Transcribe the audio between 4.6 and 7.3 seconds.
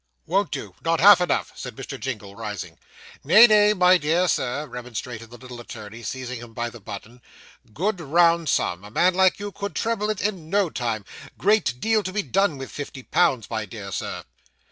remonstrated the little attorney, seizing him by the button.